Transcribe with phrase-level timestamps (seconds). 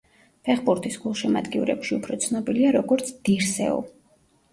[0.47, 3.77] ფეხბურთის გულშემატკივრებში უფრო ცნობილია როგორც დირსეუ.